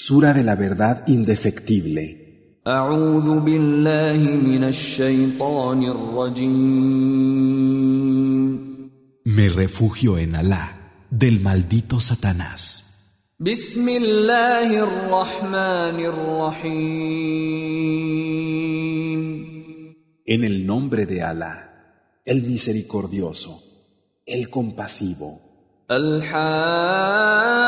Sura 0.00 0.32
de 0.34 0.42
la 0.44 0.54
verdad 0.54 1.04
indefectible. 1.08 2.26
أعوذ 2.66 3.40
بالله 3.40 4.18
من 4.42 4.64
الشيطان 4.64 5.82
الرجيم 5.84 7.66
Me 9.24 9.48
refugio 9.48 10.18
en 10.18 10.34
Alá, 10.34 10.64
del 11.10 11.40
maldito 11.40 12.00
Satanás. 12.00 12.82
بسم 13.40 13.88
الله 13.88 14.78
الرحمن 14.82 16.00
الرحيم 16.00 17.26
En 20.26 20.42
el 20.44 20.66
nombre 20.66 21.06
de 21.06 21.22
Alá, 21.22 21.54
el 22.24 22.42
misericordioso, 22.42 23.62
el 24.26 24.50
compasivo. 24.50 25.40
الحاقة 25.90 27.66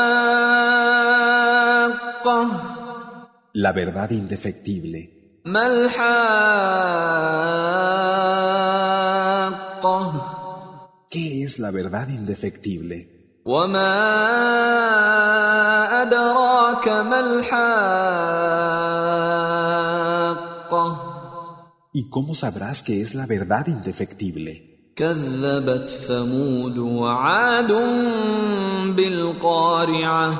La 3.53 3.71
verdad 3.71 4.09
indefectible. 4.11 5.01
ما 5.45 5.67
الحاقة 5.67 6.09
¿Qué 11.09 11.43
es 11.45 11.59
la 11.59 11.71
verdad 11.71 12.07
indefectible? 12.09 13.07
وما 13.45 13.95
أدراك 16.01 16.87
ما 16.87 17.19
الحاقة 17.19 17.59
¿Y 21.93 22.09
cómo 22.09 22.33
sabrás 22.35 22.83
que 22.83 23.01
es 23.01 23.15
la 23.15 23.25
verdad 23.25 23.67
indefectible? 23.67 24.65
كذبت 24.95 25.89
ثمود 25.89 26.77
وعاد 26.77 27.71
بالقارعة 28.95 30.33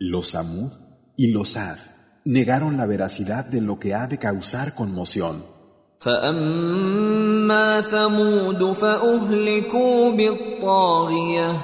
Los 0.00 0.28
Samud 0.28 0.72
y 1.16 1.32
los 1.32 1.56
Ad 1.56 1.78
negaron 2.24 2.76
la 2.76 2.86
veracidad 2.86 3.44
de 3.44 3.60
lo 3.60 3.78
que 3.78 3.94
ha 3.94 4.06
de 4.06 4.18
causar 4.18 4.74
conmoción. 4.74 5.42
فأما 6.00 7.80
ثمود 7.80 8.72
فأهلكوا 8.72 10.10
بالطاغية 10.10 11.60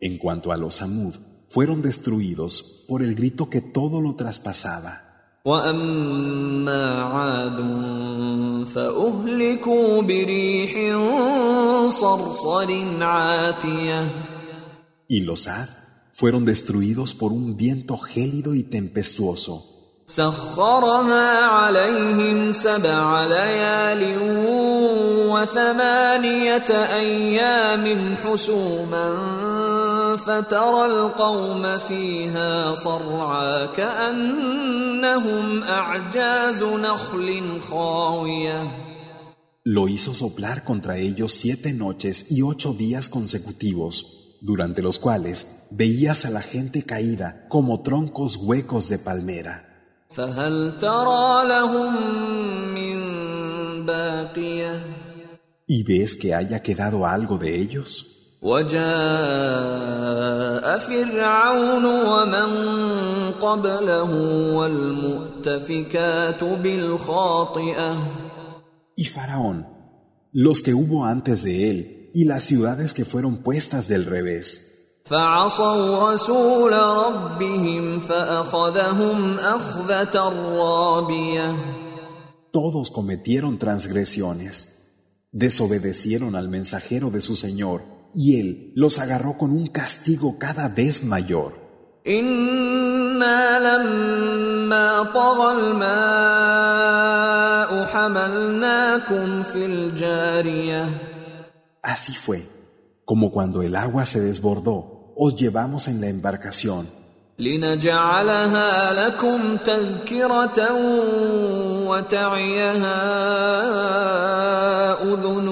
En 0.00 0.16
cuanto 0.18 0.52
a 0.52 0.56
los 0.56 0.76
Samud, 0.76 1.14
fueron 1.48 1.82
destruidos 1.82 2.84
por 2.88 3.02
el 3.02 3.14
grito 3.14 3.50
que 3.50 3.60
todo 3.60 4.00
lo 4.00 4.14
traspasaba. 4.14 5.02
وأما 5.44 7.02
عاد 7.02 7.58
فأهلكوا 8.66 10.02
بريح 10.02 10.72
صرصر 11.88 13.02
عاتية 13.04 14.12
Y 15.08 15.20
los 15.20 15.48
Ad 15.48 15.68
fueron 16.22 16.44
destruidos 16.44 17.14
por 17.14 17.32
un 17.32 17.56
viento 17.56 17.96
gélido 17.98 18.54
y 18.54 18.62
tempestuoso. 18.62 19.78
سخرها 20.08 21.44
عليهم 21.44 22.52
سبع 22.52 23.26
ليال 23.26 24.16
وثمانية 25.28 26.70
أيام 26.96 28.16
حسوما 28.16 29.06
فترى 30.16 30.84
القوم 30.86 31.78
فيها 31.78 32.74
صرعى 32.74 33.68
كأنهم 33.76 35.62
أعجاز 35.62 36.62
نخل 36.62 37.60
خاوية 37.70 38.88
Lo 39.64 39.86
hizo 39.86 40.14
soplar 40.14 40.64
contra 40.64 40.96
ellos 40.96 41.32
siete 41.32 41.74
noches 41.74 42.30
y 42.30 42.40
ocho 42.40 42.72
días 42.72 43.10
consecutivos, 43.10 44.21
durante 44.42 44.82
los 44.82 44.98
cuales 44.98 45.66
veías 45.70 46.24
a 46.24 46.30
la 46.30 46.42
gente 46.42 46.82
caída 46.82 47.46
como 47.48 47.82
troncos 47.82 48.36
huecos 48.36 48.88
de 48.88 48.98
palmera. 48.98 49.64
فهل 50.10 50.78
ترى 50.78 51.48
لهم 51.48 51.94
من 52.74 52.96
باقيه 53.86 54.80
¿Y 55.70 55.82
ves 55.82 56.16
que 56.16 56.34
haya 56.34 56.62
quedado 56.62 57.04
algo 57.06 57.36
de 57.36 57.60
ellos? 57.60 58.14
وجاء 58.42 58.78
فرعون 60.78 61.84
ومن 61.84 62.50
قبله 63.40 64.10
والمؤتفكات 64.56 66.44
بالخاطئه 66.44 67.96
Y 69.00 69.04
Faraón, 69.04 69.66
los 70.32 70.60
que 70.62 70.74
hubo 70.74 71.04
antes 71.04 71.44
de 71.44 71.70
él, 71.70 72.01
y 72.13 72.25
las 72.25 72.43
ciudades 72.43 72.93
que 72.93 73.05
fueron 73.05 73.37
puestas 73.37 73.87
del 73.87 74.05
revés. 74.05 74.69
Todos 82.51 82.91
cometieron 82.91 83.57
transgresiones, 83.57 84.91
desobedecieron 85.31 86.35
al 86.35 86.49
mensajero 86.49 87.09
de 87.09 87.21
su 87.21 87.35
Señor, 87.35 87.81
y 88.13 88.39
él 88.39 88.71
los 88.75 88.99
agarró 88.99 89.37
con 89.37 89.51
un 89.51 89.67
castigo 89.67 90.37
cada 90.37 90.69
vez 90.69 91.03
mayor. 91.03 91.61
Así 101.92 102.14
fue, 102.14 102.46
como 103.04 103.30
cuando 103.30 103.62
el 103.62 103.76
agua 103.76 104.04
se 104.04 104.20
desbordó, 104.20 105.14
os 105.16 105.36
llevamos 105.36 105.88
en 105.88 106.00
la 106.00 106.08
embarcación, 106.08 106.86
لنجعلها 107.38 108.92
لكم 108.92 109.56
تذكرة 109.56 110.74
وتعيها 111.86 112.98
أذن 115.02 115.48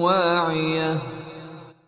واعية 0.00 0.98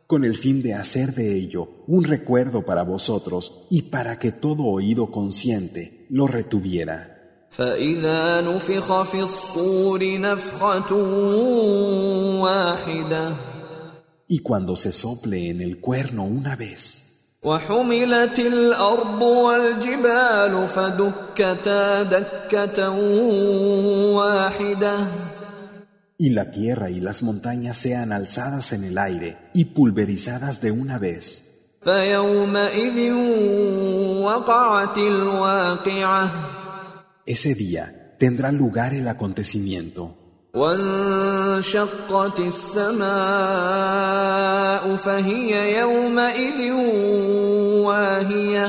con 0.06 0.24
el 0.24 0.36
fin 0.36 0.62
de 0.62 0.74
hacer 0.74 1.14
de 1.14 1.38
ello 1.38 1.68
un 1.86 2.04
recuerdo 2.04 2.66
para 2.66 2.82
vosotros 2.82 3.66
y 3.70 3.82
para 3.82 4.18
que 4.18 4.30
todo 4.30 4.64
oído 4.64 5.10
consciente 5.10 6.04
lo 6.10 6.26
retuviera. 6.26 7.15
فإذا 7.56 8.40
نفخ 8.40 9.02
في 9.02 9.20
الصور 9.20 10.20
نفخة 10.20 10.92
واحدة 12.40 13.34
Y 14.28 14.38
cuando 14.38 14.76
se 14.76 14.92
sople 14.92 15.50
en 15.50 15.60
el 15.60 15.78
cuerno 15.78 16.24
una 16.24 16.56
vez, 16.56 17.04
وحملت 17.42 18.38
الأرض 18.38 19.22
والجبال 19.22 20.68
فدكتا 20.68 22.02
دكة 22.02 22.90
واحدة 24.14 25.06
y 26.18 26.30
la 26.30 26.52
tierra 26.52 26.88
y 26.88 27.00
las 27.00 27.22
montañas 27.24 27.76
sean 27.76 28.12
alzadas 28.12 28.72
en 28.72 28.84
el 28.84 28.96
aire 28.96 29.36
y 29.54 29.64
pulverizadas 29.66 30.60
de 30.60 30.70
una 30.70 30.98
vez, 30.98 31.42
فيومئذ 31.84 33.12
وقعت 34.22 34.98
الواقعة 34.98 36.30
ese 37.26 37.54
día 37.54 38.16
tendrá 38.18 38.52
lugar 38.52 38.94
el 38.94 39.08
acontecimiento. 39.08 40.18
وانشقت 40.54 42.38
السماء 42.40 43.02
فهي 44.96 45.78
يومئذ 45.78 46.72
واهية 47.82 48.68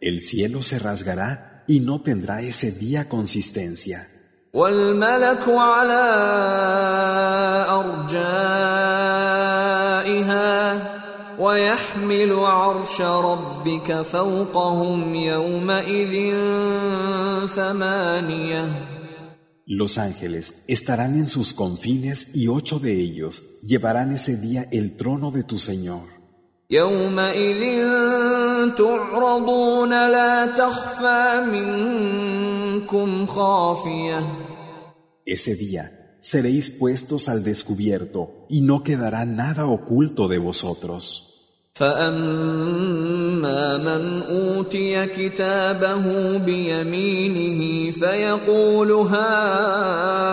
El 0.00 0.22
cielo 0.22 0.62
se 0.62 0.78
rasgará 0.78 1.64
y 1.66 1.80
no 1.80 2.00
tendrá 2.00 2.40
ese 2.40 2.72
día 2.72 3.08
consistencia. 3.08 4.06
والملك 4.54 5.48
على 5.48 6.04
أرجائها 7.68 8.93
ويحمل 11.54 12.32
عرش 12.32 13.00
ربك 13.00 14.02
فوقهم 14.02 15.14
يومئذ 15.14 16.34
ثمانية 17.46 18.68
Los 19.66 19.98
ángeles 19.98 20.64
estarán 20.66 21.14
en 21.14 21.28
sus 21.28 21.54
confines 21.54 22.34
y 22.34 22.48
ocho 22.48 22.80
de 22.80 23.00
ellos 23.00 23.60
llevarán 23.62 24.10
ese 24.12 24.36
día 24.36 24.66
el 24.72 24.96
trono 24.96 25.30
de 25.30 25.44
tu 25.44 25.58
Señor. 25.58 26.20
يومئذ 26.70 27.62
تعرضون 28.78 29.90
لا 29.90 30.46
تخفى 30.46 31.42
منكم 31.52 33.26
خافية 33.26 34.26
Ese 35.26 35.54
día 35.54 36.16
seréis 36.20 36.70
puestos 36.70 37.28
al 37.28 37.44
descubierto 37.44 38.46
y 38.48 38.60
no 38.62 38.82
quedará 38.82 39.24
nada 39.24 39.66
oculto 39.66 40.28
de 40.28 40.38
vosotros. 40.38 41.33
فأما 41.75 43.63
من 43.77 44.21
أوتي 44.21 45.05
كتابه 45.05 46.37
بيمينه 46.37 47.91
فيقول 47.91 48.91
هاؤم 48.91 50.29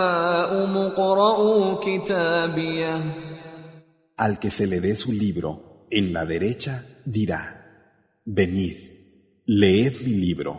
اقرءوا 0.77 1.75
كتابيه 1.83 3.01
Al 4.15 4.39
que 4.39 4.51
se 4.51 4.67
le 4.67 4.79
dé 4.79 4.95
su 4.95 5.11
libro 5.11 5.49
en 5.89 6.13
la 6.13 6.23
derecha 6.25 6.85
dirá, 7.03 7.41
venid, 8.25 8.77
Leed 9.45 9.93
mi 10.05 10.13
libro. 10.13 10.53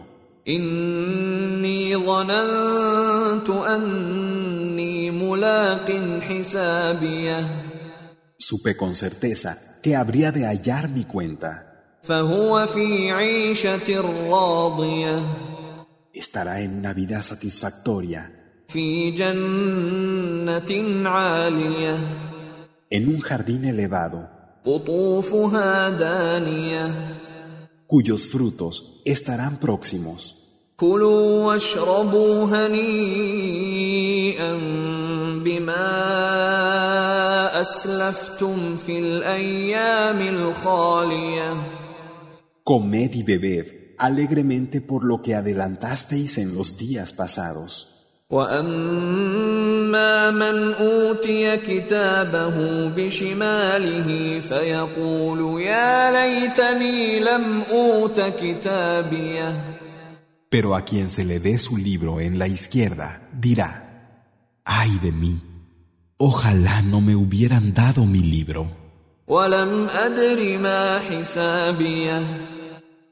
إني 0.49 1.97
ظننت 1.97 3.51
أني 3.51 5.11
ملاق 5.11 6.01
حسابيه 6.21 7.74
Supe 8.54 8.76
con 8.76 8.94
certeza 8.94 9.58
que 9.82 9.96
habría 9.96 10.32
de 10.32 10.46
hallar 10.46 10.90
mi 10.90 11.06
cuenta. 11.06 11.66
فهو 12.04 12.68
في 12.68 13.12
عيشة 13.12 14.02
راضية 14.30 15.22
Estará 16.14 16.62
en 16.62 16.74
una 16.80 16.94
vida 16.94 17.22
satisfactoria, 17.22 18.32
في 18.68 19.12
جنة 19.12 21.10
عالية 21.10 21.98
en 22.92 23.08
un 23.08 23.20
jardín 23.22 23.66
elevado, 23.66 24.28
قطوفها 24.66 25.90
دانية 25.90 26.92
cuyos 27.88 28.28
frutos 28.28 29.02
estarán 29.06 29.58
próximos. 29.60 30.36
كلوا 30.78 31.46
واشربوا 31.46 32.46
هنيئا 32.46 32.80
بما 35.44 35.90
Comed 42.64 43.14
y 43.14 43.24
bebed 43.24 43.66
alegremente 43.98 44.82
por 44.82 45.04
lo 45.04 45.22
que 45.22 45.36
adelantasteis 45.36 46.38
en 46.38 46.56
los 46.56 46.78
días 46.78 47.14
pasados. 47.14 47.96
واما 48.32 50.32
من 50.32 50.74
اوتي 50.74 51.58
كتابه 51.58 52.88
بشماله 52.88 54.40
فيقول 54.40 55.62
يا 55.62 56.12
ليتني 56.12 57.20
لم 57.20 57.62
اوت 57.72 58.22
كتابيه 58.22 59.80
Pero 60.52 60.76
a 60.76 60.84
quien 60.84 61.10
se 61.10 61.26
le 61.26 61.40
dé 61.40 61.60
su 61.60 61.78
libro 61.78 62.20
en 62.20 62.40
la 62.40 62.48
izquierda, 62.48 63.22
dirá, 63.32 63.72
ay 64.66 64.98
de 65.04 65.12
mí, 65.12 65.40
Ojalá 66.17 66.81
no 66.83 67.01
me 67.01 67.17
hubieran 67.17 67.75
dado 67.75 68.07
mi 68.07 68.21
libro. 68.21 68.69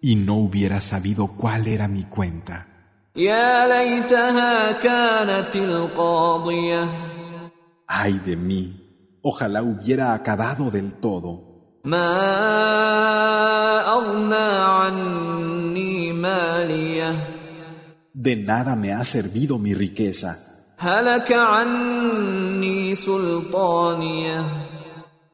Y 0.01 0.15
no 0.15 0.37
hubiera 0.37 0.81
sabido 0.81 1.27
cuál 1.27 1.67
era 1.67 1.89
mi 1.89 2.05
cuenta. 2.05 2.69
Ay 7.89 8.21
de 8.25 8.37
mí, 8.37 9.19
ojalá 9.21 9.63
hubiera 9.63 10.15
acabado 10.15 10.71
del 10.71 10.95
todo. 10.95 11.43
De 18.15 18.37
nada 18.37 18.77
me 18.77 18.93
ha 18.93 19.05
servido 19.05 19.59
mi 19.59 19.75
riqueza. 19.75 20.39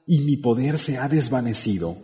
Y 0.06 0.20
mi 0.20 0.36
poder 0.36 0.78
se 0.78 0.98
ha 0.98 1.08
desvanecido. 1.08 1.96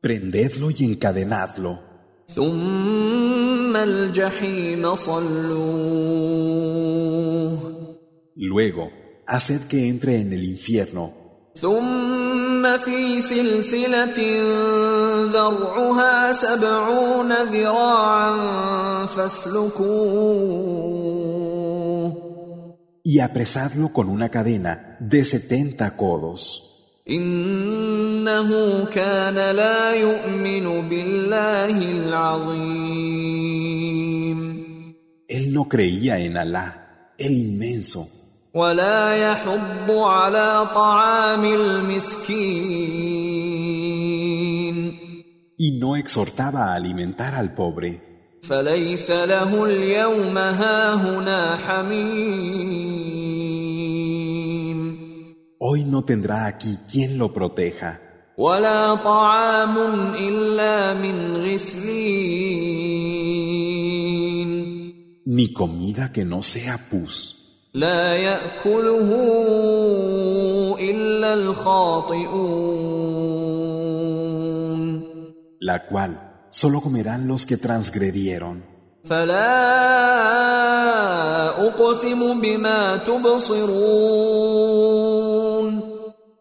Prendedlo 0.00 0.70
y 0.70 0.84
encadenadlo. 0.84 1.80
Luego, 8.34 8.90
haced 9.26 9.62
que 9.68 9.88
entre 9.88 10.20
en 10.20 10.32
el 10.32 10.44
infierno. 10.44 11.14
ثم 12.61 12.77
في 12.77 13.21
سلسلة 13.21 14.19
ذرعها 15.33 16.31
سبعون 16.31 17.33
ذراعا 17.33 18.35
فاسلكوه 19.05 20.67
y 23.13 23.19
apresadlo 23.21 23.85
con 23.97 24.09
una 24.09 24.27
cadena 24.29 24.97
de 24.99 25.23
setenta 25.23 25.95
codos. 25.95 26.63
إنه 27.09 28.49
كان 28.85 29.35
لا 29.55 29.93
يؤمن 29.93 30.89
بالله 30.89 31.77
العظيم 31.91 33.17
Él 35.29 35.53
no 35.53 35.67
creía 35.69 36.19
en 36.19 36.37
Alá, 36.37 36.67
el 37.17 37.31
inmenso, 37.31 38.07
ولا 38.53 39.31
يحض 39.31 39.91
على 39.91 40.67
طعام 40.75 41.45
المسكين 41.45 43.27
y 45.59 45.71
no 45.79 45.95
exhortaba 45.95 46.61
a 46.67 46.75
alimentar 46.75 47.33
al 47.35 47.53
pobre. 47.55 48.01
فليس 48.41 49.11
له 49.11 49.65
اليوم 49.65 50.37
هاهنا 50.37 51.55
حميم 51.55 52.87
Hoy 55.59 55.83
no 55.83 56.03
tendrá 56.05 56.45
aquí 56.45 56.77
quien 56.91 57.17
lo 57.17 57.33
proteja, 57.33 57.99
ولا 58.37 58.95
طعام 58.95 59.77
الا 60.19 60.93
من 60.93 61.37
غسلين 61.37 62.47
ni 65.25 65.51
comida 65.51 66.11
que 66.13 66.23
no 66.23 66.41
sea 66.41 66.77
pus, 66.89 67.40
لا 67.73 68.15
ياكله 68.15 69.09
الا 70.79 71.33
الخاطئون 71.33 72.77
la 75.59 75.85
cual 75.85 76.11
solo 76.49 76.81
comerán 76.81 77.27
los 77.27 77.45
que 77.45 77.57
transgredieron. 77.57 78.63
فلا 79.05 79.47
اقسم 81.67 82.41
بما 82.41 82.97
تبصرون 82.97 84.57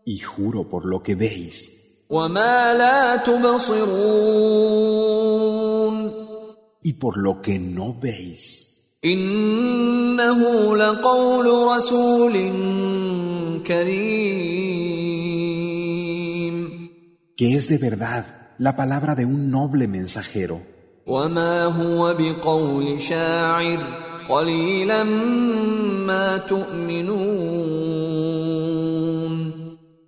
Y 0.09 0.19
juro 0.21 0.69
por 0.69 0.87
lo 0.87 1.03
que 1.03 1.15
veis, 1.15 1.71
وما 2.11 2.75
لا 2.75 3.17
تبصرون 3.17 4.67
y 6.85 6.93
por 6.93 7.17
lo 7.19 7.43
que 7.43 7.59
no 7.59 7.95
veis, 8.01 8.70
انه 9.05 10.77
لقول 10.77 11.77
رسول 11.77 12.53
كريم 13.67 14.97
que 17.37 17.55
es 17.57 17.69
de 17.69 17.79
verdad 17.79 18.25
la 18.59 18.75
palabra 18.77 19.15
de 19.15 19.25
un 19.27 19.51
noble 19.51 19.87
mensajero, 19.89 20.61
وما 21.07 21.65
هو 21.65 22.15
بقول 22.15 23.03
شاعر 23.03 23.79
قليلا 24.29 25.05
ما 26.07 26.37
تؤمنون 26.37 27.87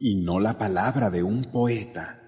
y 0.00 0.14
no 0.14 0.38
la 0.40 0.58
palabra 0.58 1.10
de 1.10 1.22
un 1.22 1.44
poeta. 1.44 2.18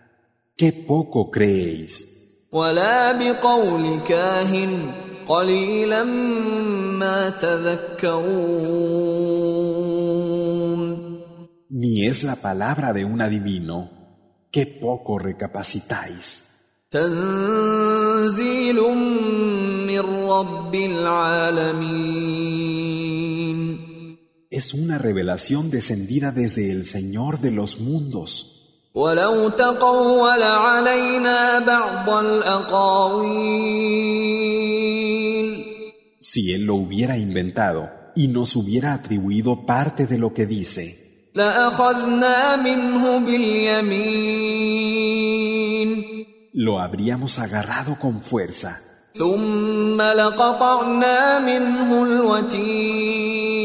¡Qué 0.56 0.72
poco 0.72 1.30
creéis! 1.30 2.06
ولا 2.52 3.12
بقول 3.12 4.00
كاهن 4.08 4.92
قليلا 5.28 6.04
ما 6.04 7.30
تذكرون 7.30 8.70
Ni 11.72 12.06
es 12.06 12.24
la 12.24 12.36
palabra 12.36 12.92
de 12.92 13.04
un 13.04 13.20
adivino. 13.22 13.90
¡Qué 14.50 14.66
poco 14.66 15.18
recapacitáis! 15.18 16.42
تنزيل 16.90 18.76
من 19.86 20.00
رب 20.28 20.74
العالمين 20.74 22.40
Es 24.50 24.74
una 24.74 24.98
revelación 24.98 25.70
descendida 25.70 26.32
desde 26.32 26.72
el 26.72 26.84
Señor 26.84 27.38
de 27.40 27.52
los 27.52 27.80
mundos. 27.80 28.56
ولو 28.94 29.48
تقول 29.48 30.42
علينا 30.42 31.58
بعض 31.58 32.10
الأقاويل 32.10 33.80
Si 36.34 36.52
Él 36.52 36.64
lo 36.64 36.74
hubiera 36.74 37.16
inventado 37.16 37.90
y 38.14 38.28
nos 38.28 38.56
hubiera 38.56 38.92
atribuido 38.94 39.66
parte 39.66 40.06
de 40.06 40.18
lo 40.18 40.32
que 40.34 40.46
dice, 40.46 40.96
لأخذنا 41.34 42.56
منه 42.56 43.18
باليمين 43.18 44.80
lo 46.54 46.80
habríamos 46.80 47.38
agarrado 47.38 47.96
con 47.98 48.22
fuerza 48.22 48.80
ثم 49.14 50.00
لقطعنا 50.00 51.38
منه 51.38 52.02
الوتين 52.02 53.60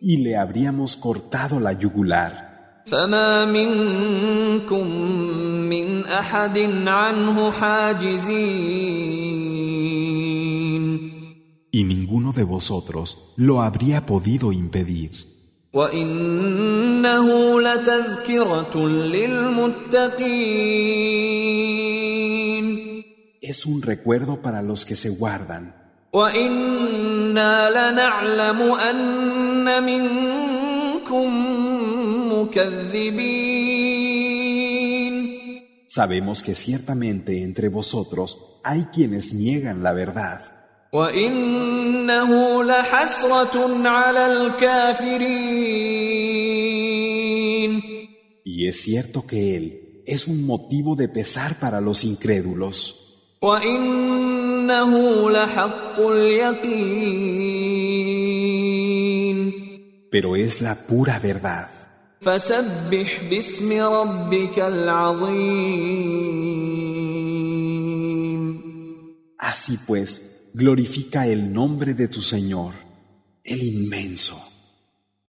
y 0.00 0.16
le 0.18 0.36
habríamos 0.36 0.96
cortado 0.96 1.60
la 1.60 1.72
yugular. 1.72 2.48
فما 2.86 3.44
منكم 3.44 4.86
من 5.68 6.06
أحد 6.06 6.58
عنه 6.86 7.50
حاجزين 7.50 9.11
ninguno 12.13 12.31
de 12.31 12.43
vosotros 12.43 13.33
lo 13.37 13.63
habría 13.63 14.05
podido 14.05 14.51
impedir. 14.51 15.09
Es 23.41 23.65
un 23.65 23.81
recuerdo 23.81 24.43
para 24.43 24.61
los 24.61 24.85
que 24.85 24.95
se 24.95 25.09
guardan. 25.09 25.75
Sabemos 35.87 36.43
que 36.43 36.53
ciertamente 36.53 37.43
entre 37.43 37.69
vosotros 37.69 38.59
hay 38.63 38.83
quienes 38.93 39.33
niegan 39.33 39.81
la 39.81 39.93
verdad. 39.93 40.52
وإنه 40.92 42.64
لحسرة 42.64 43.88
على 43.88 44.26
الكافرين 46.88 47.82
Y 48.44 48.66
es 48.66 48.80
cierto 48.80 49.26
que 49.26 49.56
Él 49.56 50.02
es 50.06 50.26
un 50.26 50.44
motivo 50.46 50.96
de 50.96 51.08
pesar 51.08 51.58
para 51.60 51.80
los 51.80 52.04
incrédulos. 52.04 52.94
وإنه 53.42 55.30
لحق 55.30 55.98
اليقين 58.58 60.08
Pero 60.10 60.36
es 60.36 60.60
la 60.62 60.74
pura 60.86 61.18
verdad. 61.18 61.68
فسبح 62.20 63.20
باسم 63.30 63.72
ربك 63.82 64.58
العظيم 64.58 66.08
Así 69.38 69.78
pues, 69.86 70.31
glorifica 70.53 71.25
el 71.27 71.51
nombre 71.51 71.93
de 71.93 72.07
tu 72.07 72.21
Señor, 72.21 72.75
el 73.43 73.63
inmenso. 73.63 74.52